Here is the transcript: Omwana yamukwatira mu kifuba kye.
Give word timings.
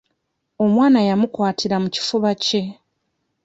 Omwana 0.63 0.99
yamukwatira 1.07 1.75
mu 1.83 1.89
kifuba 1.95 2.31
kye. 2.43 2.61